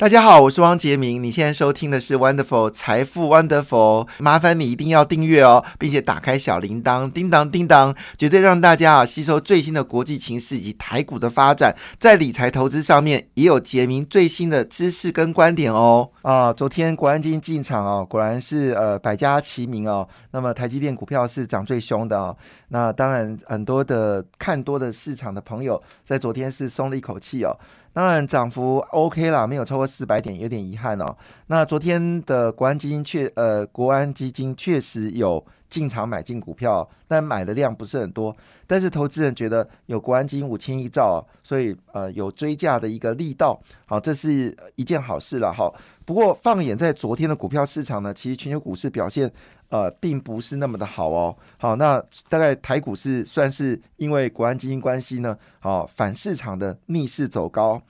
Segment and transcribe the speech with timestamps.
[0.00, 1.22] 大家好，我是汪杰明。
[1.22, 16.08] 你现在收听的是 Wonderful 财富 Wonderful，麻烦你一定要订阅哦，并且打开小铃铛，叮当叮当，绝对让大家啊吸收最新的国际情势以及台股的发展，在理财投资上面也有杰明最新的知识跟观点哦。
[16.22, 20.08] 啊，昨天国安金进场哦，果然是呃百家齐鸣哦。
[20.30, 22.34] 那么台积电股票是涨最凶的哦。
[22.68, 27.54] 那当然很多的看多的市场的朋友在昨天是松了一口气哦。
[27.92, 31.16] 当然涨幅 OK 啦，没有超过四百点，有点遗憾哦。
[31.48, 38.34] 那昨天的国安基金确呃，国安基金确实有进场买进股票，但买的量不是很多。
[38.66, 45.72] 但是投资人觉得有国安基金五千亿兆，所以呃有追价的一个力道，好，这是一件好事了哈。
[46.10, 49.30] 不过放眼在昨天的股票市场呢，其实全球股市表现。
[49.68, 51.36] 呃，并不是那么的好哦。
[51.56, 57.80] 好，那大概台股是算是因为国安基金关系呢，好反市场的逆势走高。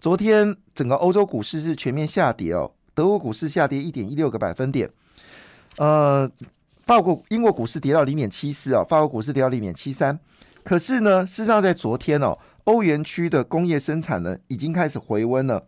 [0.00, 4.88] 昨天整个欧洲股市是全面下跌哦，德国股市下跌一点一六个百分点。
[5.76, 6.26] 呃，
[6.86, 10.18] 法国、英国股市跌到零点七四哦，法国股市跌到零点七三。
[10.64, 15.66] 可是呢，事实上在昨天哦，欧元区的工业生产呢已经开始回温了。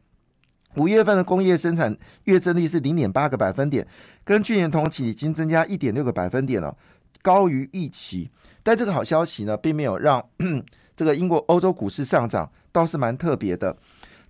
[0.76, 3.86] 五月份的工业生产月增率是零点八个百分点，
[4.24, 6.76] 跟去年同期已经增加一点六个百分点了，
[7.22, 8.30] 高于预期。
[8.62, 10.24] 但这个好消息呢，并没有让
[10.94, 13.76] 这个英国、欧洲股市上涨，倒是蛮特别的。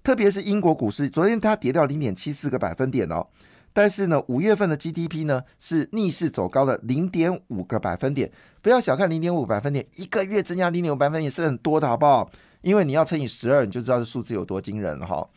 [0.03, 3.27] 特别是英国股市，昨天它跌掉零点七四个百分点哦，
[3.73, 8.31] 但是呢，五月份的 GDP 呢是逆势走高的零点五个百分点。
[8.63, 12.31] 不要小看零点五百分点，一个月增加零点五百分点是很多的，好不好？
[12.63, 15.29] 因为你要乘以十二，你就知道这数字有多惊人了哈。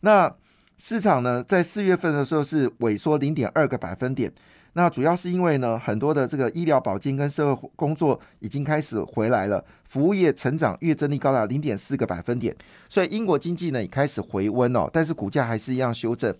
[0.00, 0.32] 那
[0.76, 4.32] 市场呢，在四月份的时候是萎缩零点二个百分点。
[4.74, 12.54] 那主要是因为呢，很多的这个医疗保健跟社会工作已经开始回来了，服务业成长月增率高达零点四个百分点。
[12.88, 16.32] 所以英国经济呢也开始回温哦，但是股价还是一样修正。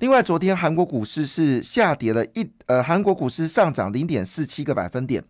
[0.00, 5.24] 另外，昨天韩国股市是下跌了一呃，韩国股市上涨零点四七个百分点。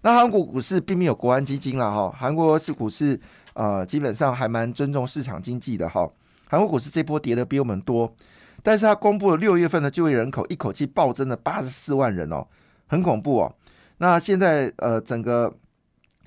[0.00, 3.20] 那韩国股市并没有国安基金了哈，韩国是股市
[3.52, 6.10] 呃，基本上还蛮尊重市场经济的哈。
[6.54, 8.14] 韩国股市这波跌的比我们多，
[8.62, 12.46] 但是它公布了六月份的就业人口，一口气暴增了八十四万人哦，
[12.86, 13.52] 很恐怖哦。
[13.98, 15.52] 那现在呃，整个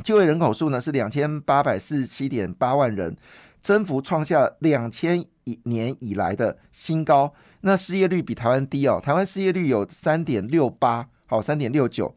[0.04, 3.16] 就业人口数呢是两千八百四十七点八万人，
[3.62, 7.34] 增幅创下两千一年以来的新高。
[7.62, 12.14] 那失业率比台湾低哦，台湾失业率有三点六八，好三点六九。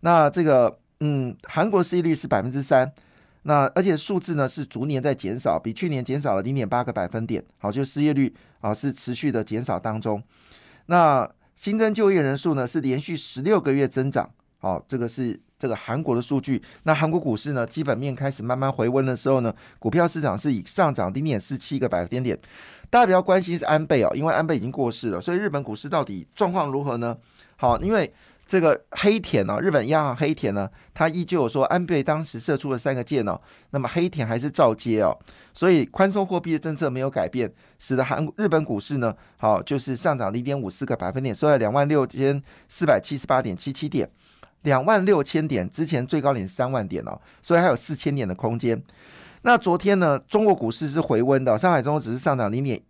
[0.00, 2.92] 那这个嗯，韩国失业率是百分之三。
[3.42, 7.42] 那而且数字呢是逐年在减少，比去年减少了零点八个百分点。
[7.58, 10.22] 好，就失业率啊是持续的减少当中。
[10.86, 14.28] 那新增就业人数呢是连续十六个月增长。
[14.58, 16.62] 好，这个是这个韩国的数据。
[16.82, 22.38] 那韩国股市呢基本面开始慢慢回温的时候呢，股票市场是以上涨零点四七个百分点。
[22.90, 27.16] 大家比较关心是安倍哦，因为安倍已经过世了，所以日本股市到底状况如何呢？
[27.56, 28.12] 好，因为。
[28.48, 33.38] 这个黑田呢，日本央行黑田呢，他依旧说安倍当时射出了三个箭哦，
[33.72, 35.14] 那么黑田还是照接哦，
[35.52, 44.10] 所以宽松货币的政策没有改变，使得韩日本股市呢，好就是上涨零点五四个百分点，收在两万六千四百七十八点七七点，
[44.62, 48.82] 两万六千点之前最高点是三万点哦，所以还有四千点的空间。
[49.42, 52.80] 那昨天呢，中国股市是回温的，上海综合指数上涨零点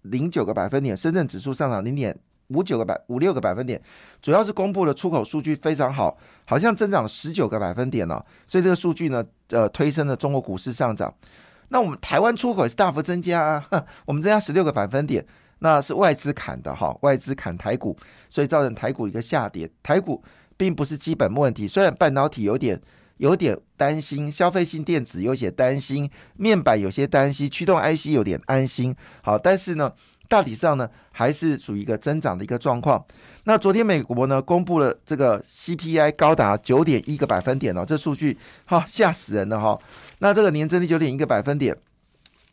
[0.00, 2.18] 零九个百分点，深圳指数上涨零点。
[2.48, 3.80] 五九个百五六个百分点，
[4.20, 8.22] 主要是公布的出口数据非常好，好像增长了十九个百分点呢。
[8.46, 11.12] 所以这个数据呢，呃，推升了中国股市上涨。
[11.68, 15.24] 那我们台湾出口也是大幅增加啊， 我们增加十六个百分点，
[15.60, 17.96] 那是外资砍的哈，外资砍台股，
[18.28, 19.68] 所以造成台股一个下跌。
[19.82, 20.22] 台股
[20.56, 22.80] 并不是基本问题，虽然半导体有点
[23.16, 28.94] 有点担心，消费性电子有些担心，面板有些担心，驱动 IC 有点安心。
[29.22, 29.92] 好，但是呢。
[30.28, 33.04] 大体上呢，还是属于一个增长的一个状况。
[33.44, 39.78] 那昨天美国呢公布了这个 CPI 高达九点一个百分点哦，这数据哈吓死人了哈。
[40.20, 41.76] 那这个年增率九点一个百分点，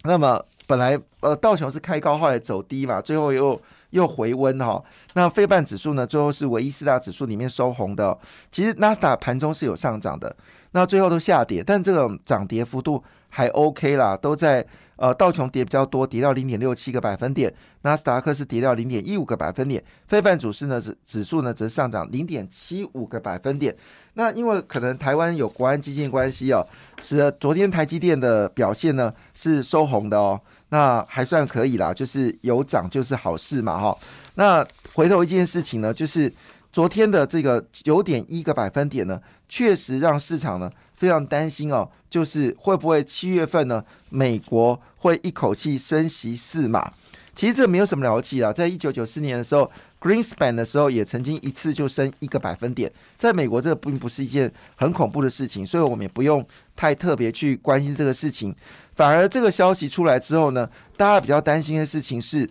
[0.04, 3.60] 那么本来呃道琼是开高，后来走低嘛，最后又
[3.92, 4.84] 又回温哈。
[5.14, 8.18] 那非半指数呢，最后是唯一四大指数里面收红的。
[8.52, 10.36] 其实纳斯达盘中是有上涨的，
[10.72, 14.66] 那最后都下跌，但这种涨跌幅度还 OK 啦，都在。
[14.98, 17.50] 呃，道琼跌比较多，跌到零点六七个百分点；
[17.82, 23.76] 纳斯达克是跌掉零点一五个百分点；非半指数呢指指数呢则上涨零点七五个百分点。
[24.14, 26.64] 那因为可能台湾有国安基金关系哦，
[27.00, 30.40] 使得昨天台积电的表现呢是收红的哦，
[30.70, 33.98] 那还算可以啦，就是有涨就是好事嘛哈。
[34.36, 34.64] 那
[34.94, 36.32] 回头一件事情呢，就是
[36.72, 39.20] 昨天的这个九点一个百分点呢，
[39.52, 40.72] 确实让市场呢。
[40.96, 43.84] 非常担心哦，就是会不会七月份呢？
[44.12, 46.94] 美国会一口气升息四码？
[47.34, 56.46] 其实这没有什么了不起啊，在一九九四年的时候，Greenspan 的时候也曾经一次就升一个百分点，在美国这并不是一件很恐怖的事情，所以我们也不用
[56.76, 58.56] 太特别去关心这个事情。
[58.96, 62.48] 反而这个消息出来之后呢，大家比较担心的事情是，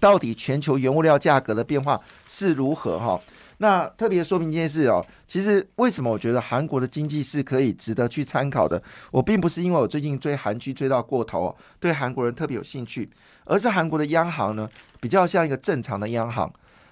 [0.00, 3.20] 到底全球原物料价格的变化是如何哈？
[3.62, 8.82] 那特别说明一件事哦，其实为什么我觉得韩国的经济是可以值得去参考的？
[9.10, 13.10] 我并不是因为我最近追韩剧追到过头，对韩国人特别有兴趣，
[13.44, 14.66] 而是韩国的央行呢
[14.98, 16.50] 比较像一个正常的央行。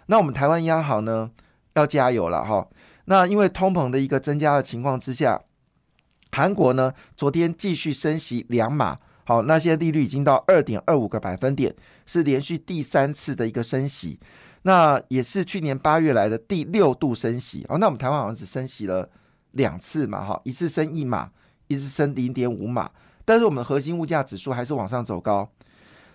[0.09, 1.31] 那我们台湾央行呢
[1.73, 2.69] 要加油了哈。
[3.07, 5.41] 那因为通膨的一个增加的情况之下，
[6.33, 11.75] 韩国呢昨天继续升息两码，好，那些利率已经到二点二五个百分点，
[12.05, 14.21] 是连续第三次的一个升息。
[14.63, 17.79] 那也是去年八月来的第六度升息哦。
[17.79, 19.09] 那我们台湾好像只升息了
[19.53, 21.31] 两次嘛，哈，一次升一码，
[21.69, 22.91] 一次升零点五码。
[23.25, 25.49] 但是我们核心物价指数还是往上走高。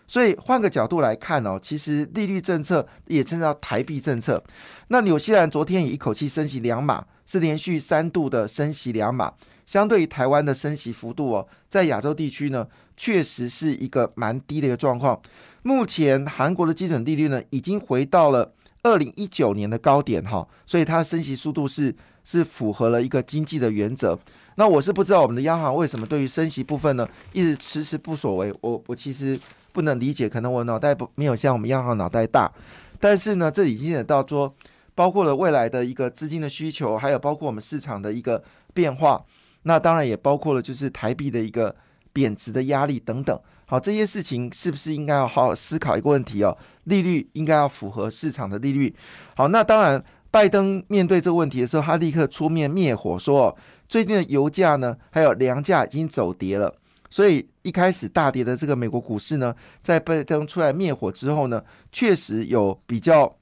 [0.06, 4.44] 所以换个角度来看哦，其实利率政策也称叫台币政策。
[4.90, 9.34] 那纽西兰昨天也一口气升息两码，是连续三度的升息两码。
[9.66, 12.68] 相对于台湾的升息幅度哦，在亚洲地区呢，
[12.98, 15.20] 确实是一个蛮低的一个状况。
[15.64, 24.18] 目前韩国的基准利率呢，已经回到了二零一九年的高点哈，所以它的升息速度是是符合了一个经济的原则。
[24.56, 28.54] 那我是不知道我们的央行为什么对于升息部分呢，一直迟迟不所为。
[28.62, 29.40] 我我其实
[29.72, 32.52] 不能理解，可能我脑袋不没有像我们央行脑袋大，
[33.00, 34.54] 但是呢，这已经也到说，
[34.94, 38.44] 包括了未来的一个资金的需求，还有包括我们市场的一个
[38.74, 39.24] 变化。
[39.64, 41.74] 那当然也包括了，就是台币的一个
[42.14, 43.38] 贬值的压力等等。
[43.66, 46.56] 好，这些事情是不是应该要好好思考一个问题哦？
[46.84, 48.96] 利率应该要符合市场的利率。
[49.36, 53.58] 好，那当然，拜登面对这个问题的时候，他立刻出面灭火，说
[53.90, 56.74] 最近的油价呢，还有粮价已经走跌了。
[57.10, 63.36] 所以一开始大跌的这个美国股市呢，在拜登出来灭火之后呢，确实有比较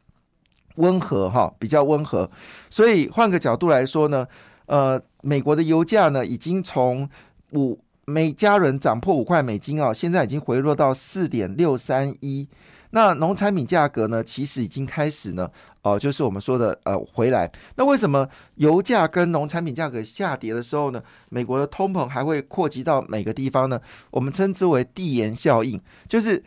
[0.75, 2.29] 温和哈，比较温和。
[2.69, 4.25] 所以换个角度来说呢。
[4.67, 7.09] 呃，美国的油价呢，已经从
[7.51, 12.47] 五每加仑涨破五块美金啊，现在已经回落到四点六三一。
[12.93, 15.49] 那农产品价格呢，其实已经开始呢，
[15.81, 17.49] 哦，就是我们说的呃回来。
[17.75, 23.79] 那为什么油价跟农产品价格下跌的时候呢，美国的通膨还会扩及到每个地方呢？
[24.09, 26.43] 我们称之为递延效应，就是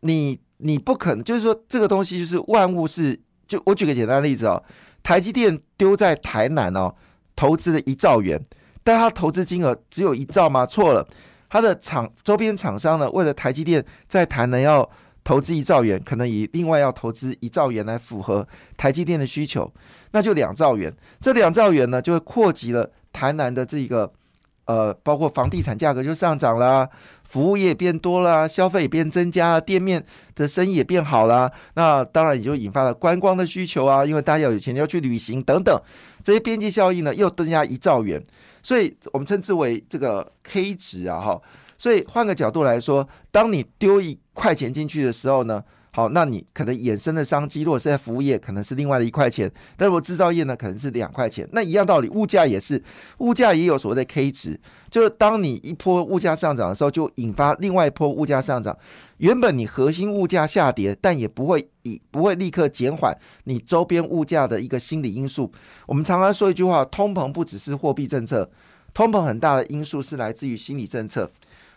[0.00, 4.62] 你你不可能，就是说这个东西就是万物是，就我举个简单的例子哦，
[5.02, 6.94] 台积电丢在台南哦。
[7.34, 8.38] 投资了一兆元，
[8.84, 10.66] 但他投资金额只有一兆吗？
[10.66, 11.06] 错了，
[11.48, 14.88] 他的厂周边厂商呢，为了台积电在台南要
[15.24, 18.46] 投资一兆元，可能以另外要投资一兆元来符合
[18.76, 19.72] 台积电的需求，
[20.10, 20.92] 那就两兆元。
[21.20, 24.12] 这两兆元呢，就会扩及了台南的这个
[24.64, 26.88] 呃，包括房地产价格就上涨了，
[27.24, 31.50] 服务业变多了，消费也变增加，店面的生意也变好了。
[31.74, 35.80] 那当然也就引发了观光的需求啊，因为大家要有钱要去旅行等等。
[36.22, 38.20] 这些边际效应呢，又增加一兆元，
[38.62, 41.42] 所以我们称之为这个 K 值啊，哈。
[41.78, 45.64] 所以换个角度来说，当你丢一块钱进去的时候呢？
[45.94, 49.46] 好，那你可能衍生的商机，如果是在服务业，可能是另外的一块钱；
[49.76, 51.46] 但如果制造业呢，可能是两块钱。
[51.52, 52.82] 那一样道理，物价也是，
[53.18, 54.58] 物价也有所谓的 K 值，
[54.90, 58.74] 就是当你一波物价上涨的时候，就引发另外一波物价上涨。
[59.18, 65.52] 原本你核心物价下跌，但也不会以不会立刻减缓你周边物价的一个心理因素。
[65.86, 68.50] 我们常常说一句话，通膨不只是货币政策，
[68.94, 71.30] 通膨很大的因素是来自于心理政策。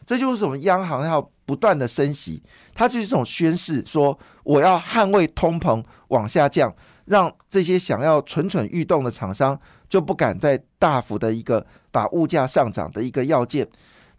[0.05, 2.41] 这就是我们央行要不断的升息，
[2.73, 6.73] 它就是一种宣示，说我要捍卫通膨往下降，
[7.05, 9.59] 让这些想要蠢蠢欲动的厂商
[9.89, 13.67] 就不敢再大幅的一个把物价上涨的一个要件。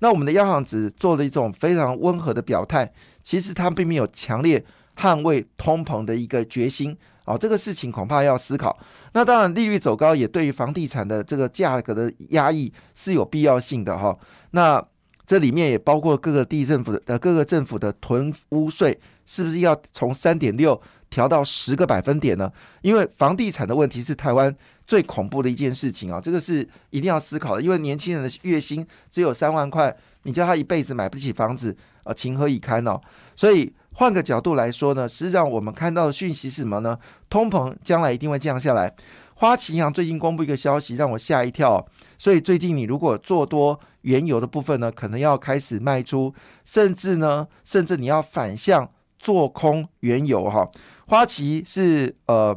[0.00, 4.62] 那我们的央行只做了一种非常温和的表态，其实它并没有强烈
[4.96, 6.96] 捍卫通膨的一个决心。
[7.24, 8.78] 哦，这个事情恐怕要思考。
[9.12, 14.16] 那当然，利率走高也对于房地产的这个价格的压抑是有必要性的哈。
[14.52, 14.80] 那
[15.26, 20.80] 这里面也包括各个地政府的各个政府的囤屋税，是不是要从三点六
[21.10, 22.50] 调到十个百分点呢？
[22.82, 24.54] 因为房地产的问题是台湾
[24.86, 27.62] 最恐怖的一件事情啊，这个是一定要思考的。
[27.62, 33.00] 因为年轻人的月薪只有三万块，你叫他一辈子买不起房子，呃，情何以堪哦？
[33.34, 36.96] 所以换个角度来说呢，实际上我们看到的讯息是什么呢？
[37.28, 38.94] 通膨将来一定会降下来。
[39.34, 41.84] 花旗银行最近公布一个消息，让我吓一跳。
[42.16, 46.32] 所以最近你如果做多原油的部分呢，可能要开始卖出，
[46.64, 50.68] 甚至呢，甚至你要反向做空原油哈。
[51.08, 52.56] 花旗是呃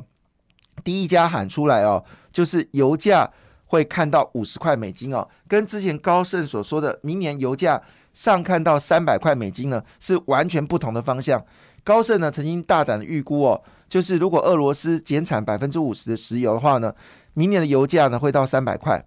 [0.83, 3.27] 第一家喊出来哦，就是油价
[3.65, 7.81] 会看到五十块美金哦，跟之前高盛所说的明年油价
[8.13, 11.43] 上看到三百块美金呢，是完全不同的方向。
[11.83, 16.93] 高盛呢曾经大胆的预估哦，就是如果俄罗斯减产百分之五十的石油的话呢，
[17.33, 19.03] 明年的油价呢会到三百块。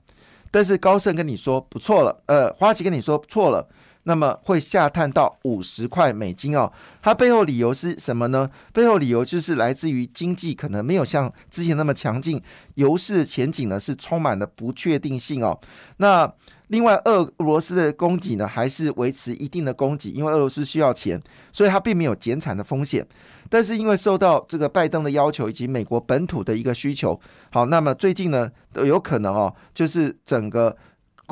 [0.53, 3.67] 但是高盛跟你说不错了，呃，花旗跟你说错了。
[4.05, 8.51] 那么会下探到五十块美金哦，它背后理由是什么呢？
[8.73, 12.43] 背后理由就是来自于经济可能没有像之前那么强劲，
[12.75, 15.57] 油市前景呢是充满了不确定性哦。
[15.99, 16.33] 那
[16.69, 21.21] 另外，俄罗斯的供给呢还是维持一定的供给，因为俄罗斯需要钱，
[21.53, 23.07] 所以它并没有减产的风险。
[23.49, 30.77] 但是因为受到这个拜登的要求以及美国本土的一个需求，好，那么最近呢有可能哦，就是整个。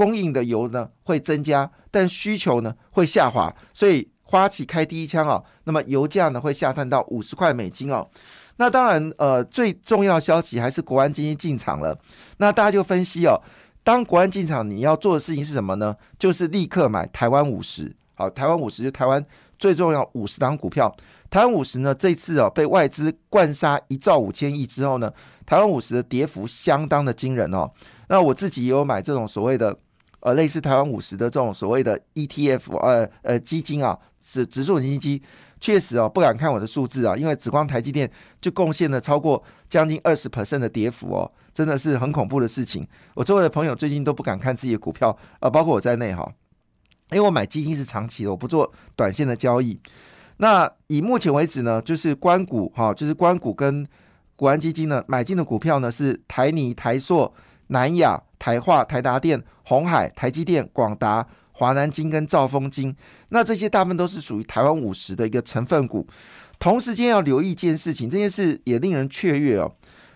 [0.01, 8.09] 供应的油呢会增加，但需求呢会下滑，所以花旗开第一枪啊，那么油价呢会下探到五十块美金哦。
[8.57, 11.95] 那当然，呃，最重要消息还是国安基金进场了。
[12.39, 13.39] 那大家就分析哦，
[13.85, 15.95] 当国安进场，你要做的事情是什么呢？
[16.19, 17.95] 就是立刻买台湾五十。
[18.15, 19.23] 好，台湾五十就台湾
[19.59, 20.91] 最重要五十档股票。
[21.29, 25.13] 台湾五十呢，这次哦被外资灌杀一兆五千亿之后呢，
[25.45, 27.71] 台湾五十的跌幅相当的惊人哦。
[28.09, 29.77] 那我自己也有买这种所谓的。
[30.21, 35.23] 呃，类似台湾五十的这种所谓的 ETF，呃呃基金啊，指指数型基金，
[35.59, 42.87] 确实哦，不敢看我的数字啊，因为紫光台积电就贡献了超过将近二十 percent 的跌幅哦，真的是很恐怖的事情。
[43.15, 46.31] 我周围的朋友最近都不敢看自己的股票，呃，包括我在内哈，
[47.13, 49.81] 因为我买基金是长期的，我不做短线的交易。
[50.37, 53.87] 那以目前为止呢，就是关股哈，就是关股跟
[54.37, 57.33] 国安基金呢买进的股票呢是台泥、台塑、
[57.69, 58.23] 南亚。
[58.41, 59.39] 台化、台达电、
[59.71, 62.93] 红海、台积电、广达、华南金跟兆丰金，
[63.29, 66.05] 那这些大部分都是属于台湾五十的一个成分股。
[66.59, 69.73] 同时间要留意一件事情，这件事也令人雀跃哦。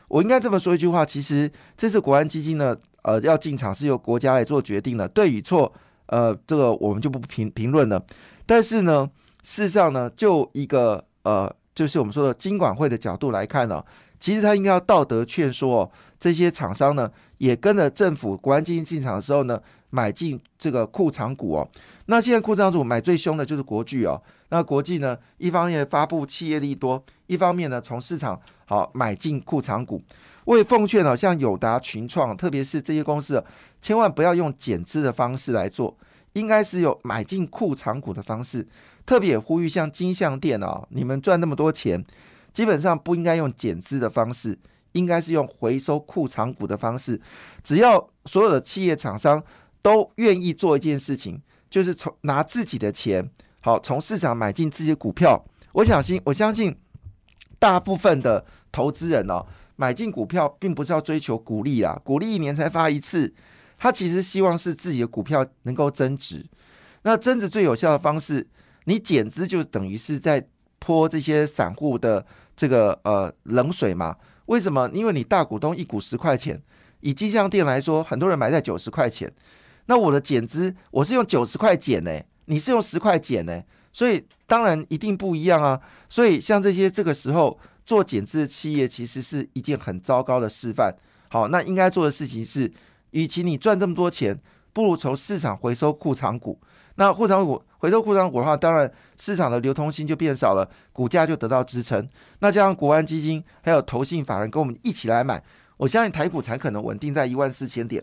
[0.09, 5.73] 我应该这么说一句话：，其实这次国安基金呢，呃，要进场是由国家来做决定的，对与错，
[6.07, 8.05] 呃，这个我们就不评评论了。
[8.45, 9.09] 但是呢，
[9.45, 13.81] 事实上呢，就一个呃，就是我们说的金管会的角度来看呢，
[14.19, 15.89] 其实他应该要道德劝说
[16.25, 17.11] 这些厂商呢。
[17.38, 21.69] 也跟着政府国安基金进场的时候呢，买进这个库藏股哦。
[22.07, 24.23] 那现在库藏股买最凶的就是国巨哦。
[24.49, 30.00] 那国际呢，一方面发布企业利多，一方面呢从市场好买进库藏股。
[30.45, 33.45] 我也奉劝哦，像友达、群创，特别是这些公司，
[33.83, 35.95] 千万不要用减资的方式来做，
[36.33, 38.66] 应该是有买进库藏股的方式。
[39.04, 42.02] 特别也呼吁像金相店哦，你们赚那么多钱，
[42.54, 44.57] 基本上不应该用减资的方式。
[44.95, 47.21] 应该是用回收库藏股的方式，
[47.63, 49.41] 只要所有的企业厂商
[49.83, 53.29] 都愿意做一件事情，就是从拿自己的钱，
[53.61, 55.45] 好从市场买进自己的股票。
[55.73, 56.75] 我相信，我相信
[57.59, 59.45] 大部分的投资人哦，
[59.77, 63.35] 买进股票并不是要追求股利啊，股利一年才发一次，
[63.77, 66.47] 他其实希望是自己的股票能够增值。
[67.03, 68.47] 那增值最有效的方式，
[68.85, 70.47] 你减资就等于是在
[70.79, 72.25] 泼这些散户的
[72.55, 74.17] 这个呃冷水嘛。
[74.47, 74.91] 为什么？
[74.93, 76.61] 因为你大股东一股十块钱，
[77.01, 79.33] 以金象店来说，很多人买在九十块钱。
[79.87, 85.81] 那我的减资，我是用九十块减呢，你是用十块减呢，所以当然一定不一样啊。
[86.09, 90.95] 所以像这些这个时候做减资的企业，其实是一件很糟糕的示范。
[91.29, 92.73] 好，那应该做的事情是，
[93.11, 94.39] 与其你赚这么多钱，
[94.73, 96.59] 不如从市场回收库藏股。
[96.97, 102.09] 那库藏股回收库藏股的话，当然市场的流通性就变少了，股价就得到支撑。
[102.39, 105.43] 那加上国安基金还有投信法人跟我们一起来买，
[105.77, 108.03] 我相信台股才可能稳定在一万四千点。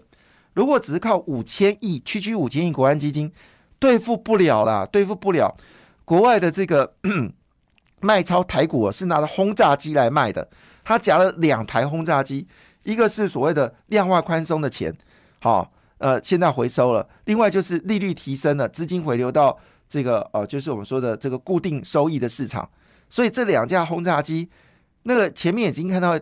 [0.53, 3.31] 如果只是靠五千亿区区五千亿国安基金
[3.79, 5.55] 对付不了啦，对付不了。
[6.03, 6.93] 国外的这个
[8.01, 10.49] 卖超台股是拿着轰炸机来卖的，
[10.83, 12.45] 他夹了两台轰炸机，
[12.83, 14.93] 一个是所谓的量化宽松的钱，
[15.39, 15.71] 好。
[16.01, 17.07] 呃，现在回收了。
[17.25, 22.67] 另外就是利率提升了，资金回流到这个呃，就是我们说的这个固定收益的市场。
[23.09, 24.49] 所以这两架轰炸机，
[25.03, 26.19] 那个前面已经看到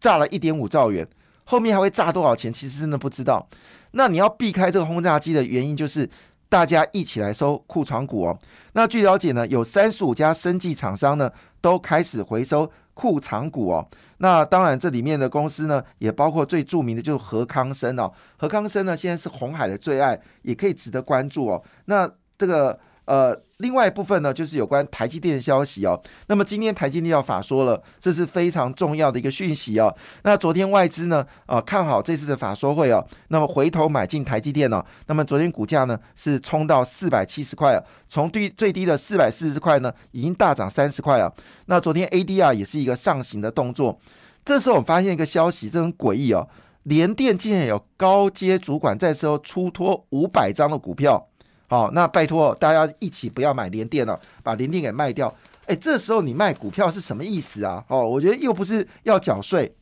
[0.00, 1.06] 炸了一点五兆元，
[1.44, 3.46] 后面还会炸多少钱，其实真的不知道。
[3.92, 6.08] 那你要避开这个轰炸机的原因，就是
[6.54, 8.38] 大家一起来收库存股哦。
[8.74, 11.28] 那据了解呢，有三十五家生技厂商呢，
[11.60, 12.70] 都开始回收。
[12.94, 13.84] 库藏股哦，
[14.18, 18.08] 那当然这里面的公司呢，也包括最著名的就是何康生哦。
[18.36, 21.60] 何康生呢，现在是红海的最爱，也可以值得关注哦。
[21.86, 22.08] 那
[22.38, 22.78] 这个。
[23.06, 26.00] 呃，另外一部分呢，就是有关台积电的消息哦。
[26.28, 29.94] 那么今天台积电要法说了，这是非常重要的一个讯息哦。
[30.22, 34.82] 那昨天外资呢，啊看好这次的法说会哦，那么回头买进台积电哦。
[35.06, 41.30] 那么昨天股价呢是冲到四百七十块，从低最低的四百四十块呢，已经大涨三十块啊。
[41.66, 43.98] 那昨天 ADR 也是一个上行的动作。
[44.44, 46.48] 这时候我们发现一个消息，这很诡异哦，
[46.84, 51.28] 联电竟然有高阶主管在时候出脱五百张的股票。
[51.74, 55.34] 哦，那拜托大家一起不要买联电了，把联电给卖掉。
[55.66, 57.84] 哎，这时候你卖股票是什么意思啊？
[57.88, 59.74] 哦，我觉得又不是要缴税，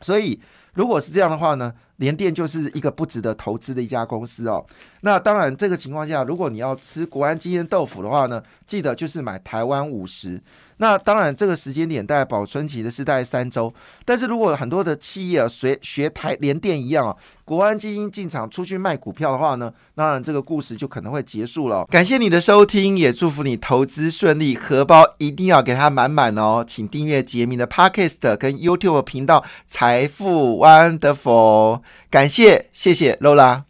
[0.00, 0.40] 所以
[0.74, 4.66] 如果是这样的话呢，联电就是一个不值得投资的一家公司哦。
[5.02, 10.42] 那当然，这个情况下，如果你要吃国安基因豆腐的话呢，记得就是买台湾五十。
[10.82, 13.72] 那当然，这个时间点大概保存期的是大概三周。
[14.04, 21.84] 但是如果很多的企业学学台联电一样啊，国安基金进场出去卖股票的话呢，当然这个故事就可能会结束了。
[21.84, 26.64] 感谢你的收听，也祝福你投资顺利，荷包一定要给它满满哦。
[26.66, 31.82] 请订阅杰明的 Podcast 跟 YouTube 频道财富 Wonderful。
[32.10, 33.62] 感谢，谢谢 Lola。